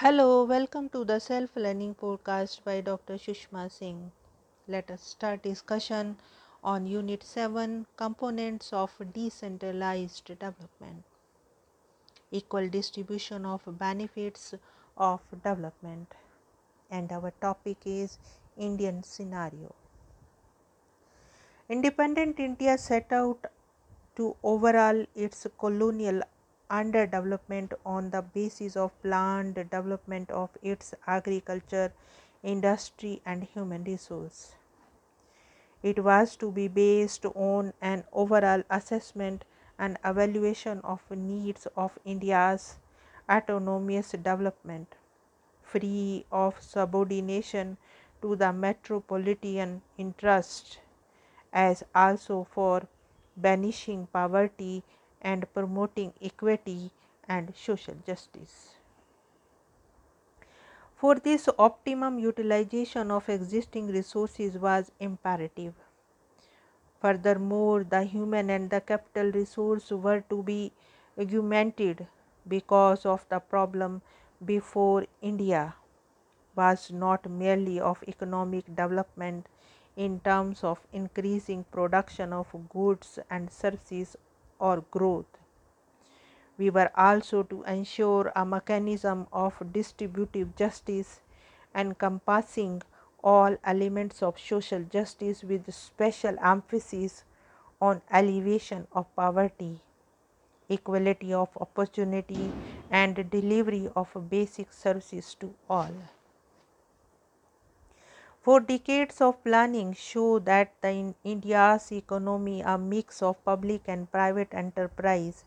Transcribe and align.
Hello, 0.00 0.44
welcome 0.44 0.88
to 0.90 1.04
the 1.04 1.18
Self 1.18 1.56
Learning 1.56 1.92
Podcast 1.92 2.62
by 2.62 2.80
Dr. 2.80 3.14
Sushma 3.14 3.68
Singh. 3.68 4.12
Let 4.68 4.92
us 4.92 5.02
start 5.02 5.42
discussion 5.42 6.18
on 6.62 6.86
Unit 6.86 7.24
7 7.24 7.84
Components 7.96 8.72
of 8.72 8.92
Decentralized 9.12 10.24
Development 10.26 11.02
Equal 12.30 12.68
Distribution 12.68 13.44
of 13.44 13.66
Benefits 13.66 14.54
of 14.96 15.20
Development. 15.32 16.14
And 16.92 17.10
our 17.10 17.32
topic 17.40 17.78
is 17.84 18.18
Indian 18.56 19.02
Scenario. 19.02 19.74
Independent 21.68 22.38
India 22.38 22.78
set 22.78 23.12
out 23.12 23.46
to 24.14 24.36
overhaul 24.44 25.06
its 25.16 25.48
colonial 25.58 26.22
underdevelopment 26.70 27.72
on 27.84 28.10
the 28.10 28.22
basis 28.22 28.76
of 28.76 29.00
planned 29.02 29.54
development 29.54 30.30
of 30.30 30.50
its 30.62 30.94
agriculture, 31.06 31.92
industry, 32.42 33.22
and 33.24 33.44
human 33.44 33.84
resource. 33.84 34.54
It 35.82 36.02
was 36.04 36.36
to 36.36 36.50
be 36.52 36.68
based 36.68 37.24
on 37.26 37.72
an 37.80 38.04
overall 38.12 38.62
assessment 38.68 39.44
and 39.78 39.98
evaluation 40.04 40.80
of 40.80 41.10
needs 41.10 41.66
of 41.76 41.98
India's 42.04 42.78
autonomous 43.30 44.10
development, 44.10 44.96
free 45.62 46.26
of 46.32 46.60
subordination 46.60 47.76
to 48.22 48.34
the 48.36 48.52
metropolitan 48.52 49.82
interest, 49.96 50.80
as 51.52 51.84
also 51.94 52.44
for 52.50 52.88
banishing 53.36 54.08
poverty 54.12 54.82
and 55.20 55.52
promoting 55.52 56.12
equity 56.22 56.90
and 57.28 57.54
social 57.56 57.94
justice. 58.06 58.74
For 60.96 61.14
this, 61.14 61.48
optimum 61.58 62.18
utilization 62.18 63.10
of 63.10 63.28
existing 63.28 63.88
resources 63.88 64.58
was 64.58 64.90
imperative. 64.98 65.74
Furthermore, 67.00 67.84
the 67.84 68.02
human 68.02 68.50
and 68.50 68.68
the 68.70 68.80
capital 68.80 69.30
resource 69.30 69.90
were 69.90 70.22
to 70.22 70.42
be 70.42 70.72
augmented 71.16 72.08
because 72.48 73.06
of 73.06 73.24
the 73.28 73.38
problem 73.38 74.02
before 74.44 75.06
India 75.22 75.74
was 76.56 76.90
not 76.90 77.30
merely 77.30 77.78
of 77.78 78.02
economic 78.08 78.66
development 78.66 79.46
in 79.96 80.18
terms 80.20 80.64
of 80.64 80.80
increasing 80.92 81.64
production 81.70 82.32
of 82.32 82.52
goods 82.68 83.18
and 83.30 83.52
services 83.52 84.16
or 84.58 84.84
growth. 84.90 85.26
We 86.58 86.70
were 86.70 86.90
also 86.96 87.44
to 87.44 87.62
ensure 87.62 88.32
a 88.34 88.44
mechanism 88.44 89.26
of 89.32 89.72
distributive 89.72 90.56
justice 90.56 91.20
encompassing 91.74 92.82
all 93.22 93.56
elements 93.64 94.22
of 94.22 94.38
social 94.38 94.82
justice 94.82 95.44
with 95.44 95.72
special 95.72 96.36
emphasis 96.42 97.24
on 97.80 98.02
alleviation 98.10 98.86
of 98.92 99.14
poverty, 99.14 99.80
equality 100.68 101.32
of 101.32 101.48
opportunity, 101.60 102.52
and 102.90 103.30
delivery 103.30 103.88
of 103.94 104.08
basic 104.28 104.72
services 104.72 105.36
to 105.38 105.54
all. 105.70 105.92
For 108.40 108.60
decades 108.60 109.20
of 109.20 109.42
planning 109.44 109.92
show 109.92 110.38
that 110.40 110.72
the 110.80 110.90
in 110.90 111.14
India's 111.24 111.92
economy, 111.92 112.62
a 112.62 112.78
mix 112.78 113.22
of 113.22 113.44
public 113.44 113.82
and 113.86 114.10
private 114.10 114.54
enterprise, 114.54 115.44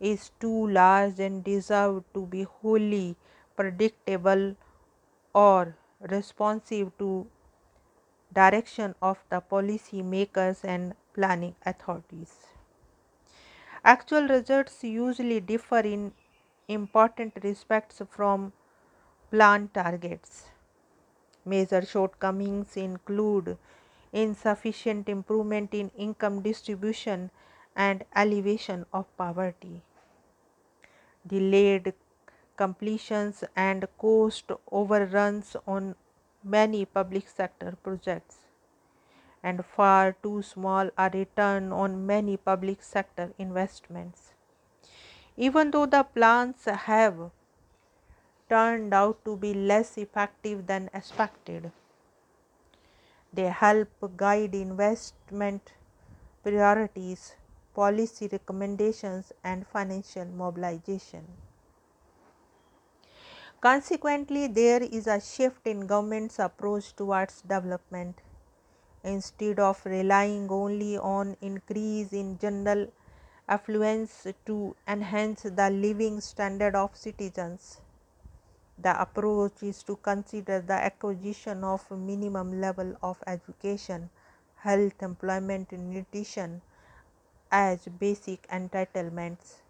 is 0.00 0.30
too 0.40 0.66
large 0.68 1.18
and 1.20 1.42
deserved 1.42 2.04
to 2.14 2.26
be 2.26 2.42
wholly 2.42 3.16
predictable 3.56 4.56
or 5.32 5.76
responsive 6.00 6.96
to 6.98 7.26
direction 8.32 8.94
of 9.00 9.18
the 9.30 9.40
policy 9.40 10.02
makers 10.02 10.64
and 10.64 10.94
planning 11.14 11.54
authorities. 11.64 12.34
Actual 13.84 14.28
results 14.28 14.82
usually 14.82 15.40
differ 15.40 15.78
in 15.78 16.12
important 16.68 17.32
respects 17.42 18.02
from 18.10 18.52
planned 19.30 19.72
targets. 19.72 20.46
Major 21.44 21.84
shortcomings 21.84 22.76
include 22.76 23.58
insufficient 24.12 25.08
improvement 25.08 25.74
in 25.74 25.90
income 25.96 26.40
distribution 26.42 27.30
and 27.76 28.04
alleviation 28.14 28.86
of 28.92 29.14
poverty, 29.16 29.82
delayed 31.26 31.92
completions 32.56 33.44
and 33.56 33.86
cost 33.98 34.52
overruns 34.70 35.56
on 35.66 35.96
many 36.42 36.84
public 36.84 37.28
sector 37.28 37.76
projects, 37.82 38.36
and 39.42 39.64
far 39.64 40.12
too 40.22 40.40
small 40.42 40.88
a 40.96 41.10
return 41.12 41.72
on 41.72 42.06
many 42.06 42.36
public 42.36 42.82
sector 42.82 43.32
investments. 43.38 44.32
Even 45.36 45.72
though 45.72 45.86
the 45.86 46.04
plans 46.04 46.64
have 46.64 47.30
turned 48.48 48.92
out 48.92 49.24
to 49.24 49.36
be 49.36 49.54
less 49.54 49.96
effective 49.98 50.66
than 50.66 50.90
expected. 50.92 51.72
They 53.32 53.48
help 53.48 53.88
guide 54.16 54.54
investment 54.54 55.72
priorities, 56.42 57.34
policy 57.74 58.28
recommendations, 58.30 59.32
and 59.42 59.66
financial 59.66 60.26
mobilization. 60.26 61.24
Consequently, 63.60 64.46
there 64.46 64.82
is 64.82 65.06
a 65.06 65.20
shift 65.20 65.66
in 65.66 65.86
government's 65.86 66.38
approach 66.38 66.94
towards 66.94 67.40
development. 67.40 68.20
Instead 69.02 69.58
of 69.58 69.84
relying 69.84 70.50
only 70.50 70.98
on 70.98 71.36
increase 71.40 72.12
in 72.12 72.38
general 72.38 72.88
affluence 73.48 74.26
to 74.44 74.76
enhance 74.86 75.42
the 75.42 75.70
living 75.70 76.20
standard 76.20 76.74
of 76.74 76.94
citizens, 76.94 77.80
the 78.78 79.00
approach 79.00 79.62
is 79.62 79.82
to 79.84 79.96
consider 79.96 80.60
the 80.60 80.74
acquisition 80.74 81.64
of 81.64 81.90
minimum 81.90 82.60
level 82.60 82.96
of 83.02 83.22
education, 83.26 84.10
health, 84.56 85.02
employment, 85.02 85.72
nutrition 85.72 86.62
as 87.50 87.86
basic 88.00 88.46
entitlements 88.48 89.60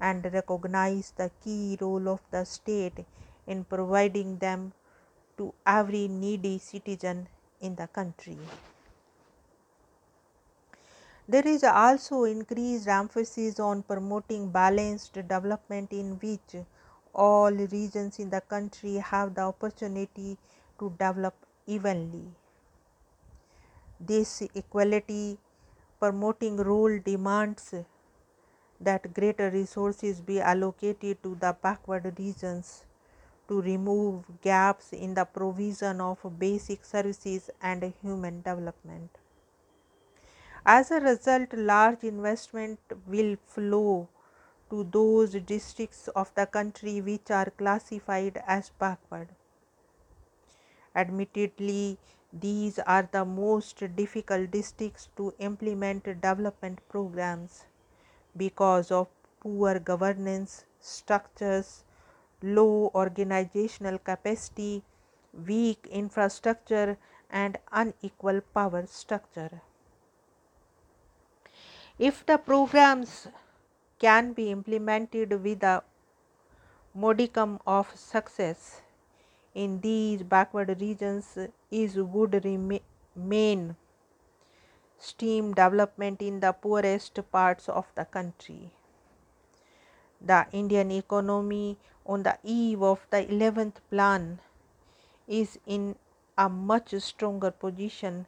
and 0.00 0.24
recognize 0.32 1.12
the 1.16 1.30
key 1.42 1.76
role 1.80 2.08
of 2.08 2.20
the 2.30 2.44
state 2.44 3.04
in 3.46 3.64
providing 3.64 4.38
them 4.38 4.72
to 5.36 5.52
every 5.66 6.08
needy 6.08 6.58
citizen 6.58 7.28
in 7.60 7.74
the 7.76 7.86
country. 7.86 8.38
There 11.28 11.46
is 11.46 11.62
also 11.64 12.24
increased 12.24 12.88
emphasis 12.88 13.60
on 13.60 13.84
promoting 13.84 14.50
balanced 14.50 15.12
development 15.14 15.92
in 15.92 16.18
which 16.18 16.56
all 17.14 17.52
regions 17.52 18.18
in 18.18 18.30
the 18.30 18.40
country 18.40 18.94
have 18.96 19.34
the 19.34 19.42
opportunity 19.42 20.38
to 20.78 20.90
develop 20.90 21.34
evenly. 21.66 22.24
This 23.98 24.42
equality 24.54 25.38
promoting 25.98 26.56
rule 26.56 26.98
demands 27.04 27.74
that 28.80 29.12
greater 29.12 29.50
resources 29.50 30.20
be 30.20 30.40
allocated 30.40 31.22
to 31.22 31.34
the 31.34 31.56
backward 31.62 32.14
regions 32.18 32.86
to 33.48 33.60
remove 33.60 34.24
gaps 34.40 34.92
in 34.92 35.14
the 35.14 35.24
provision 35.24 36.00
of 36.00 36.38
basic 36.38 36.84
services 36.84 37.50
and 37.60 37.92
human 38.00 38.40
development. 38.42 39.10
As 40.64 40.90
a 40.90 41.00
result, 41.00 41.52
large 41.52 42.04
investment 42.04 42.78
will 43.06 43.36
flow 43.46 44.08
to 44.70 44.84
those 44.84 45.32
districts 45.32 46.08
of 46.08 46.34
the 46.34 46.46
country 46.46 47.00
which 47.00 47.30
are 47.30 47.50
classified 47.50 48.42
as 48.46 48.70
backward. 48.70 49.28
Admittedly, 50.94 51.98
these 52.32 52.78
are 52.80 53.08
the 53.10 53.24
most 53.24 53.82
difficult 53.96 54.50
districts 54.50 55.08
to 55.16 55.34
implement 55.38 56.04
development 56.04 56.78
programs 56.88 57.64
because 58.36 58.90
of 58.90 59.08
poor 59.40 59.78
governance 59.78 60.64
structures, 60.80 61.84
low 62.42 62.90
organizational 62.94 63.98
capacity, 63.98 64.82
weak 65.46 65.86
infrastructure, 65.90 66.98
and 67.30 67.58
unequal 67.72 68.40
power 68.54 68.86
structure. 68.86 69.62
If 71.98 72.24
the 72.26 72.38
programs 72.38 73.28
can 74.00 74.32
be 74.32 74.50
implemented 74.50 75.32
with 75.44 75.62
a 75.62 75.82
modicum 76.94 77.58
of 77.66 77.94
success 77.94 78.80
in 79.54 79.80
these 79.80 80.22
backward 80.22 80.80
regions 80.80 81.38
is 81.70 81.96
would 81.96 82.44
remain 82.44 83.76
steam 84.98 85.52
development 85.54 86.22
in 86.22 86.40
the 86.40 86.52
poorest 86.52 87.18
parts 87.30 87.68
of 87.68 87.86
the 87.94 88.04
country. 88.04 88.72
The 90.20 90.46
Indian 90.52 90.90
economy 90.90 91.78
on 92.06 92.22
the 92.22 92.38
eve 92.42 92.82
of 92.82 93.06
the 93.10 93.24
11th 93.24 93.80
plan 93.90 94.40
is 95.26 95.58
in 95.66 95.96
a 96.36 96.48
much 96.48 96.94
stronger 97.00 97.50
position 97.50 98.26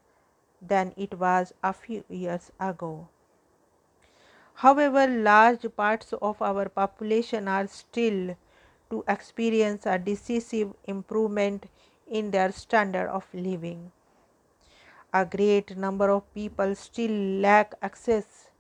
than 0.61 0.93
it 0.97 1.19
was 1.19 1.53
a 1.63 1.73
few 1.73 2.05
years 2.09 2.51
ago. 2.61 3.09
However, 4.63 5.09
large 5.09 5.65
parts 5.75 6.13
of 6.13 6.41
our 6.41 6.69
population 6.69 7.49
are 7.49 7.67
still 7.67 8.37
to 8.91 9.03
experience 9.09 9.87
a 9.87 9.99
decisive 9.99 10.73
improvement 10.85 11.67
in 12.07 12.31
their 12.31 12.53
standard 12.53 13.09
of 13.09 13.27
living. 13.35 13.91
A 15.13 15.25
great 15.27 15.77
number 15.77 16.11
of 16.11 16.33
people 16.33 16.77
still 16.77 17.11
lack 17.41 17.75
access 17.83 18.51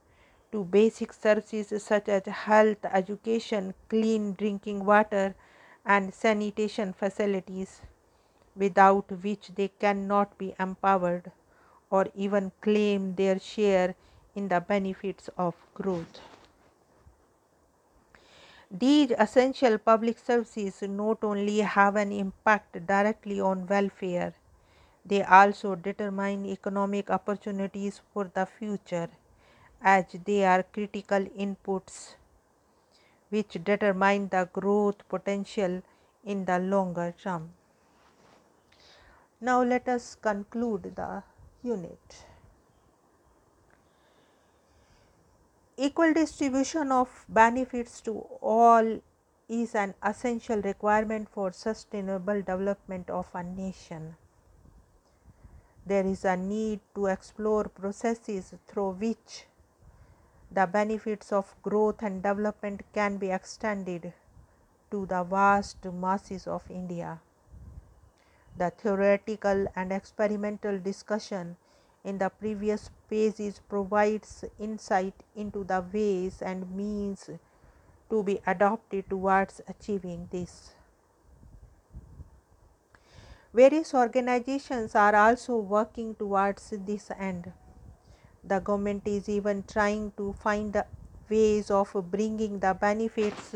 to 0.50 0.64
basic 0.64 1.12
services 1.12 1.84
such 1.84 2.08
as 2.08 2.26
health, 2.26 2.84
education, 2.84 3.72
clean 3.88 4.32
drinking 4.32 4.84
water, 4.84 5.36
and 5.86 6.12
sanitation 6.12 6.92
facilities, 6.92 7.80
without 8.56 9.12
which 9.22 9.52
they 9.54 9.68
cannot 9.68 10.36
be 10.36 10.52
empowered 10.58 11.30
or 11.90 12.08
even 12.16 12.50
claim 12.60 13.14
their 13.14 13.38
share 13.38 13.94
in 14.34 14.48
the 14.48 14.60
benefits 14.60 15.28
of 15.36 15.54
growth. 15.74 16.20
These 18.70 19.10
essential 19.18 19.76
public 19.78 20.18
services 20.18 20.80
not 20.82 21.22
only 21.22 21.58
have 21.58 21.96
an 21.96 22.10
impact 22.10 22.86
directly 22.86 23.38
on 23.40 23.66
welfare, 23.66 24.32
they 25.04 25.22
also 25.22 25.74
determine 25.74 26.46
economic 26.46 27.10
opportunities 27.10 28.00
for 28.12 28.30
the 28.32 28.46
future 28.46 29.08
as 29.82 30.04
they 30.24 30.44
are 30.44 30.62
critical 30.62 31.24
inputs 31.46 32.14
which 33.28 33.58
determine 33.64 34.28
the 34.28 34.48
growth 34.52 35.06
potential 35.08 35.82
in 36.24 36.44
the 36.44 36.58
longer 36.58 37.14
term. 37.22 37.50
Now, 39.40 39.62
let 39.62 39.88
us 39.88 40.14
conclude 40.14 40.94
the 40.94 41.22
unit. 41.62 42.26
Equal 45.84 46.12
distribution 46.14 46.92
of 46.92 47.24
benefits 47.28 48.00
to 48.02 48.12
all 48.40 49.00
is 49.48 49.74
an 49.74 49.94
essential 50.00 50.62
requirement 50.62 51.28
for 51.28 51.50
sustainable 51.50 52.40
development 52.40 53.10
of 53.10 53.26
a 53.34 53.42
nation. 53.42 54.14
There 55.84 56.06
is 56.06 56.24
a 56.24 56.36
need 56.36 56.78
to 56.94 57.06
explore 57.06 57.64
processes 57.64 58.54
through 58.68 58.90
which 58.90 59.46
the 60.52 60.66
benefits 60.66 61.32
of 61.32 61.52
growth 61.62 62.00
and 62.00 62.22
development 62.22 62.82
can 62.94 63.16
be 63.16 63.32
extended 63.32 64.12
to 64.92 65.04
the 65.06 65.24
vast 65.24 65.84
masses 65.86 66.46
of 66.46 66.70
India. 66.70 67.20
The 68.56 68.70
theoretical 68.70 69.66
and 69.74 69.92
experimental 69.92 70.78
discussion 70.78 71.56
in 72.04 72.18
the 72.18 72.28
previous 72.28 72.90
pages 73.08 73.60
provides 73.68 74.44
insight 74.58 75.14
into 75.36 75.64
the 75.64 75.84
ways 75.92 76.42
and 76.42 76.74
means 76.74 77.30
to 78.10 78.22
be 78.22 78.40
adopted 78.46 79.08
towards 79.08 79.60
achieving 79.68 80.28
this. 80.30 80.72
Various 83.54 83.94
organizations 83.94 84.94
are 84.94 85.14
also 85.14 85.56
working 85.56 86.14
towards 86.14 86.72
this 86.86 87.10
end. 87.18 87.52
The 88.42 88.60
government 88.60 89.02
is 89.06 89.28
even 89.28 89.62
trying 89.62 90.12
to 90.16 90.32
find 90.32 90.82
ways 91.28 91.70
of 91.70 91.94
bringing 92.10 92.58
the 92.58 92.74
benefits 92.74 93.54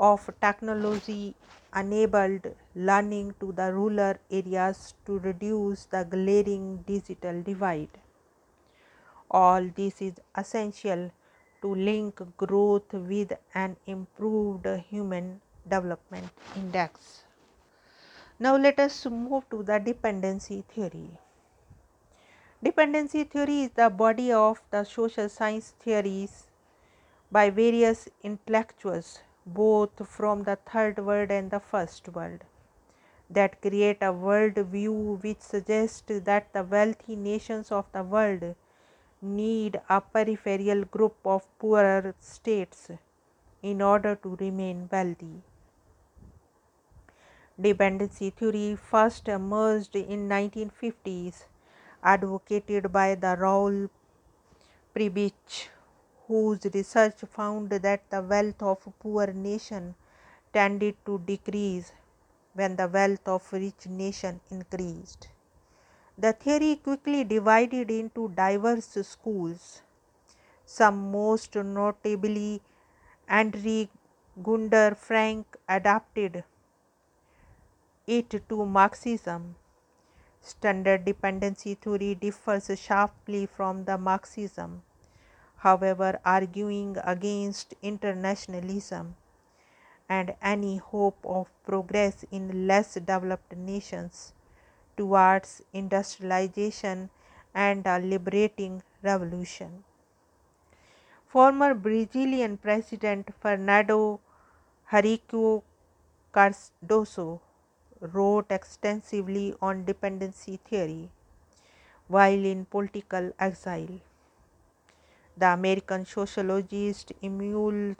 of 0.00 0.30
technology 0.40 1.34
enabled 1.76 2.46
learning 2.74 3.34
to 3.38 3.52
the 3.52 3.72
rural 3.72 4.14
areas 4.30 4.94
to 5.04 5.18
reduce 5.18 5.84
the 5.84 6.04
glaring 6.04 6.78
digital 6.86 7.42
divide. 7.42 7.90
All 9.30 9.68
this 9.76 10.00
is 10.00 10.14
essential 10.34 11.12
to 11.62 11.74
link 11.74 12.20
growth 12.38 12.92
with 12.94 13.32
an 13.54 13.76
improved 13.86 14.66
human 14.88 15.40
development 15.68 16.30
index. 16.56 17.24
Now, 18.38 18.56
let 18.56 18.80
us 18.80 19.04
move 19.04 19.48
to 19.50 19.62
the 19.62 19.78
dependency 19.78 20.64
theory. 20.74 21.10
Dependency 22.62 23.24
theory 23.24 23.64
is 23.64 23.70
the 23.74 23.90
body 23.90 24.32
of 24.32 24.62
the 24.70 24.84
social 24.84 25.28
science 25.28 25.74
theories 25.78 26.46
by 27.30 27.50
various 27.50 28.08
intellectuals, 28.22 29.20
both 29.54 30.06
from 30.06 30.44
the 30.44 30.56
third 30.70 30.98
world 31.04 31.30
and 31.30 31.50
the 31.50 31.60
first 31.60 32.08
world, 32.08 32.44
that 33.28 33.60
create 33.62 33.98
a 34.02 34.12
world 34.12 34.54
view 34.54 35.18
which 35.22 35.40
suggests 35.40 36.02
that 36.30 36.52
the 36.52 36.62
wealthy 36.62 37.16
nations 37.16 37.70
of 37.70 37.86
the 37.92 38.02
world 38.02 38.54
need 39.22 39.80
a 39.88 40.00
peripheral 40.00 40.84
group 40.84 41.16
of 41.24 41.46
poorer 41.58 42.14
states 42.20 42.90
in 43.62 43.82
order 43.82 44.16
to 44.16 44.36
remain 44.40 44.88
wealthy. 44.90 45.42
Dependency 47.60 48.30
theory 48.30 48.74
first 48.74 49.28
emerged 49.28 49.94
in 49.94 50.28
1950s, 50.28 51.44
advocated 52.02 52.90
by 52.90 53.14
the 53.14 53.36
Raoul 53.38 53.90
Prebisch, 54.94 55.68
whose 56.30 56.64
research 56.74 57.20
found 57.36 57.70
that 57.84 58.02
the 58.14 58.22
wealth 58.32 58.62
of 58.72 58.88
poor 59.04 59.26
nation 59.46 59.94
tended 60.56 60.96
to 61.06 61.18
decrease 61.30 61.92
when 62.58 62.76
the 62.80 62.86
wealth 62.96 63.26
of 63.34 63.52
rich 63.52 63.86
nation 63.86 64.40
increased. 64.56 65.28
The 66.16 66.32
theory 66.32 66.76
quickly 66.76 67.24
divided 67.24 67.90
into 67.90 68.28
diverse 68.28 68.96
schools, 69.14 69.82
some 70.64 71.10
most 71.10 71.56
notably 71.56 72.62
Andre 73.28 73.88
Gunder 74.42 74.94
Frank 74.94 75.56
adapted 75.68 76.44
it 78.06 78.48
to 78.48 78.66
Marxism. 78.66 79.56
Standard 80.40 81.04
dependency 81.04 81.74
theory 81.74 82.14
differs 82.14 82.70
sharply 82.78 83.46
from 83.46 83.84
the 83.84 83.98
Marxism, 83.98 84.82
however, 85.60 86.20
arguing 86.24 86.96
against 87.04 87.74
internationalism 87.82 89.16
and 90.08 90.34
any 90.42 90.76
hope 90.78 91.18
of 91.24 91.48
progress 91.64 92.24
in 92.30 92.66
less 92.66 92.94
developed 92.94 93.56
nations 93.56 94.32
towards 94.96 95.62
industrialization 95.72 97.10
and 97.54 97.86
a 97.86 97.98
liberating 97.98 98.82
revolution. 99.02 99.84
Former 101.26 101.74
Brazilian 101.74 102.56
President 102.56 103.28
Fernando 103.40 104.20
Henrique 104.92 105.62
Cardoso 106.32 107.40
wrote 108.00 108.50
extensively 108.50 109.54
on 109.62 109.84
dependency 109.84 110.58
theory 110.64 111.10
while 112.08 112.44
in 112.44 112.64
political 112.64 113.32
exile. 113.38 114.00
The 115.36 115.52
American 115.52 116.04
sociologist 116.04 117.12
Immanuel 117.22 117.96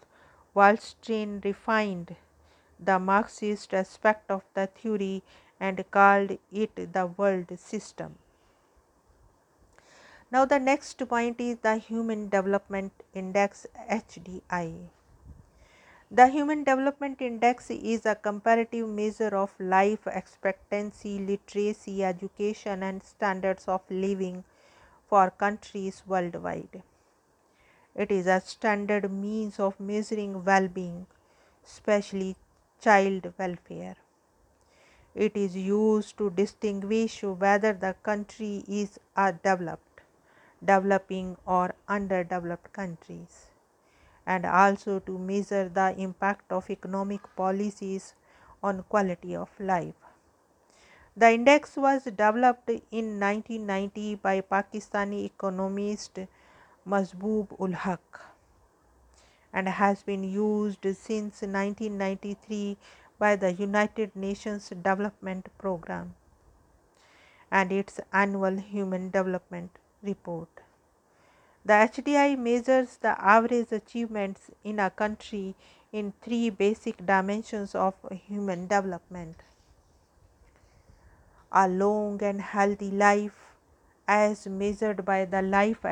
Wallerstein 0.54 1.42
refined 1.44 2.16
the 2.78 2.98
Marxist 2.98 3.72
aspect 3.72 4.30
of 4.30 4.42
the 4.54 4.66
theory 4.66 5.22
and 5.58 5.84
called 5.90 6.38
it 6.52 6.92
the 6.92 7.06
world 7.06 7.58
system. 7.58 8.16
Now, 10.32 10.44
the 10.44 10.58
next 10.58 11.06
point 11.08 11.40
is 11.40 11.58
the 11.58 11.76
Human 11.76 12.28
Development 12.28 12.92
Index 13.14 13.66
HDI. 13.90 14.88
The 16.10 16.26
Human 16.28 16.64
Development 16.64 17.20
Index 17.20 17.70
is 17.70 18.06
a 18.06 18.14
comparative 18.14 18.88
measure 18.88 19.36
of 19.36 19.54
life 19.58 20.06
expectancy, 20.06 21.18
literacy, 21.18 22.04
education, 22.04 22.82
and 22.82 23.02
standards 23.02 23.68
of 23.68 23.82
living 23.90 24.44
for 25.08 25.30
countries 25.30 26.02
worldwide. 26.06 26.82
It 27.94 28.10
is 28.10 28.26
a 28.26 28.40
standard 28.40 29.12
means 29.12 29.60
of 29.60 29.78
measuring 29.78 30.44
well 30.44 30.66
being, 30.66 31.06
especially 31.64 32.36
child 32.80 33.32
welfare. 33.38 33.96
It 35.14 35.36
is 35.36 35.54
used 35.54 36.18
to 36.18 36.30
distinguish 36.30 37.22
whether 37.22 37.72
the 37.72 37.94
country 38.02 38.64
is 38.66 38.98
a 39.16 39.32
developed, 39.32 40.00
developing, 40.64 41.36
or 41.46 41.76
underdeveloped 41.86 42.72
countries 42.72 43.50
and 44.26 44.46
also 44.46 45.00
to 45.00 45.18
measure 45.18 45.68
the 45.68 45.94
impact 45.98 46.52
of 46.52 46.70
economic 46.70 47.22
policies 47.36 48.14
on 48.62 48.84
quality 48.84 49.36
of 49.36 49.50
life. 49.60 49.94
The 51.16 51.30
index 51.30 51.76
was 51.76 52.02
developed 52.02 52.68
in 52.90 53.20
1990 53.20 54.16
by 54.16 54.40
Pakistani 54.40 55.24
economist 55.24 56.18
Mahbub 56.86 57.54
ul 57.60 57.72
Haq 57.72 58.20
and 59.52 59.68
has 59.68 60.02
been 60.02 60.24
used 60.24 60.82
since 60.82 61.42
1993 61.42 62.76
by 63.18 63.36
the 63.36 63.52
United 63.52 64.14
Nations 64.16 64.70
Development 64.70 65.48
Programme 65.58 66.14
and 67.50 67.72
its 67.72 68.00
annual 68.12 68.56
Human 68.56 69.10
Development 69.10 69.70
Report. 70.02 70.48
The 71.64 71.74
HDI 71.74 72.38
measures 72.38 72.96
the 72.96 73.20
average 73.20 73.72
achievements 73.72 74.50
in 74.64 74.78
a 74.78 74.90
country 74.90 75.54
in 75.92 76.14
three 76.22 76.48
basic 76.48 77.04
dimensions 77.04 77.74
of 77.74 77.94
human 78.26 78.66
development 78.66 79.36
a 81.52 81.66
long 81.68 82.22
and 82.22 82.40
healthy 82.40 82.90
life 82.90 83.54
as 84.06 84.46
measured 84.46 85.04
by 85.04 85.24
the 85.24 85.42
life 85.42 85.84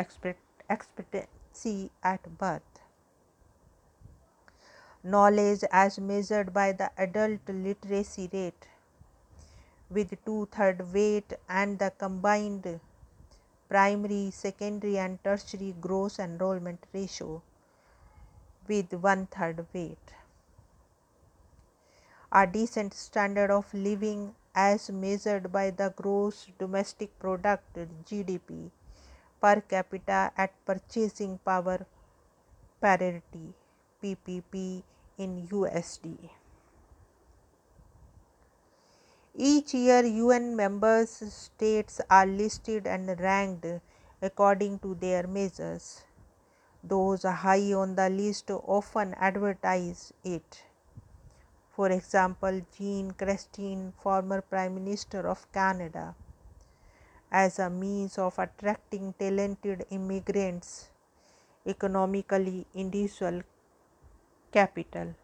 expectancy 0.69 1.91
at 2.03 2.39
birth, 2.39 2.81
knowledge 5.03 5.65
as 5.71 5.99
measured 5.99 6.53
by 6.53 6.73
the 6.73 6.91
adult 6.99 7.41
literacy 7.49 8.29
rate 8.33 8.69
with 9.91 10.13
two 10.25 10.47
third 10.53 10.93
weight 10.93 11.33
and 11.49 11.79
the 11.79 11.91
combined 11.99 12.81
primary, 13.69 14.31
secondary, 14.31 14.99
and 14.99 15.23
tertiary 15.23 15.75
gross 15.81 16.19
enrollment 16.19 16.85
ratio 16.93 17.43
with 18.67 18.93
one 18.93 19.27
third 19.27 19.67
weight. 19.73 20.13
A 22.33 22.47
decent 22.47 22.93
standard 22.93 23.51
of 23.51 23.73
living 23.73 24.35
as 24.55 24.91
measured 24.91 25.51
by 25.51 25.71
the 25.71 25.93
gross 25.97 26.49
domestic 26.59 27.19
product 27.19 27.75
GDP 28.05 28.71
per 29.41 29.61
capita 29.61 30.33
at 30.37 30.53
purchasing 30.65 31.39
power 31.39 31.87
parity 32.81 33.55
PPP 34.03 34.83
in 35.19 35.47
USD. 35.49 36.31
Each 39.35 39.75
year, 39.75 40.05
UN 40.05 40.57
members 40.57 41.11
states 41.11 42.01
are 42.11 42.27
listed 42.27 42.87
and 42.87 43.09
ranked 43.21 43.67
according 44.21 44.81
to 44.81 44.95
their 44.95 45.27
measures. 45.29 46.03
Those 46.83 47.23
high 47.23 47.73
on 47.73 47.95
the 47.95 48.09
list 48.11 48.51
often 48.51 49.15
advertise 49.15 50.13
it. 50.25 50.65
For 51.71 51.91
example, 51.91 52.63
Jean 52.77 53.13
Chrétien, 53.13 53.93
former 54.03 54.41
Prime 54.41 54.75
Minister 54.75 55.29
of 55.29 55.47
Canada, 55.53 56.17
as 57.31 57.59
a 57.59 57.69
means 57.69 58.19
of 58.19 58.39
attracting 58.39 59.15
talented 59.19 59.85
immigrants, 59.91 60.91
economically 61.67 62.67
individual 62.75 63.43
capital, 64.53 65.15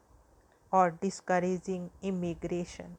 or 0.70 0.90
discouraging 0.90 1.90
immigration. 2.02 2.98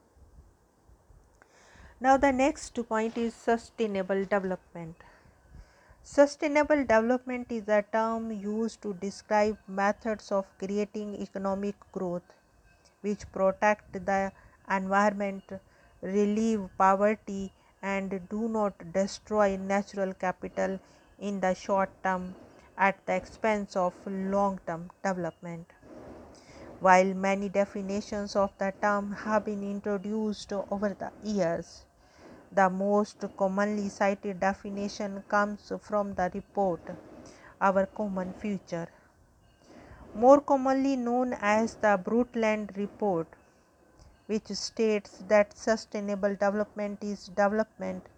Now, 2.00 2.16
the 2.16 2.32
next 2.32 2.78
point 2.88 3.16
is 3.16 3.32
sustainable 3.34 4.24
development. 4.24 4.96
Sustainable 6.02 6.84
development 6.84 7.50
is 7.50 7.68
a 7.68 7.84
term 7.92 8.30
used 8.30 8.82
to 8.82 8.94
describe 8.94 9.56
methods 9.66 10.30
of 10.30 10.46
creating 10.58 11.14
economic 11.20 11.74
growth 11.92 12.22
which 13.00 13.30
protect 13.32 13.92
the 14.04 14.32
environment, 14.70 15.44
relieve 16.02 16.68
poverty, 16.76 17.52
and 17.82 18.28
do 18.28 18.48
not 18.48 18.92
destroy 18.92 19.56
natural 19.56 20.14
capital 20.14 20.78
in 21.18 21.40
the 21.40 21.54
short 21.54 21.90
term 22.02 22.36
at 22.76 23.04
the 23.06 23.14
expense 23.14 23.76
of 23.76 23.94
long 24.06 24.58
term 24.66 24.90
development. 25.02 25.72
While 26.78 27.12
many 27.14 27.48
definitions 27.50 28.34
of 28.36 28.56
the 28.58 28.72
term 28.80 29.12
have 29.12 29.44
been 29.44 29.62
introduced 29.62 30.52
over 30.52 30.90
the 30.94 31.12
years, 31.22 31.84
the 32.52 32.70
most 32.70 33.24
commonly 33.36 33.88
cited 33.90 34.40
definition 34.40 35.22
comes 35.28 35.72
from 35.82 36.14
the 36.14 36.30
report 36.34 36.80
Our 37.60 37.86
Common 37.86 38.32
Future, 38.32 38.88
more 40.14 40.40
commonly 40.40 40.96
known 40.96 41.32
as 41.40 41.76
the 41.76 41.96
Brundtland 41.96 42.76
Report, 42.76 43.35
which 44.26 44.48
states 44.48 45.18
that 45.28 45.56
sustainable 45.56 46.30
development 46.34 47.02
is 47.02 47.26
development 47.26 48.08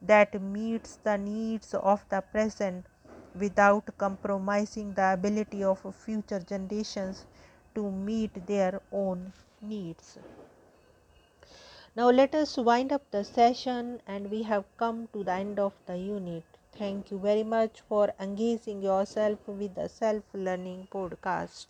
that 0.00 0.40
meets 0.40 0.96
the 1.04 1.16
needs 1.18 1.74
of 1.74 2.04
the 2.08 2.20
present 2.20 2.86
without 3.34 3.96
compromising 3.98 4.94
the 4.94 5.12
ability 5.12 5.62
of 5.62 5.80
future 5.94 6.40
generations 6.40 7.26
to 7.74 7.90
meet 7.90 8.46
their 8.46 8.80
own 8.92 9.32
needs. 9.60 10.18
Now, 11.94 12.10
let 12.10 12.34
us 12.34 12.56
wind 12.56 12.92
up 12.92 13.10
the 13.10 13.24
session, 13.24 14.00
and 14.06 14.30
we 14.30 14.42
have 14.44 14.64
come 14.78 15.08
to 15.12 15.22
the 15.22 15.32
end 15.32 15.58
of 15.58 15.74
the 15.86 15.98
unit. 15.98 16.44
Thank 16.72 17.10
you 17.10 17.18
very 17.18 17.42
much 17.42 17.82
for 17.82 18.14
engaging 18.18 18.80
yourself 18.82 19.46
with 19.46 19.74
the 19.74 19.88
self 19.88 20.24
learning 20.32 20.88
podcast. 20.90 21.68